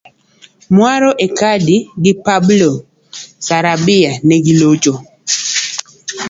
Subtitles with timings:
[0.75, 2.71] Muaro Icardi gi Pablo
[3.45, 4.93] Sarabia negilocho